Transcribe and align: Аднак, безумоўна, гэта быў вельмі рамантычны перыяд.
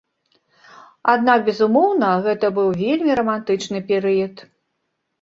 Аднак, 1.13 1.39
безумоўна, 1.51 2.11
гэта 2.31 2.51
быў 2.59 2.75
вельмі 2.83 3.21
рамантычны 3.23 3.87
перыяд. 3.95 4.47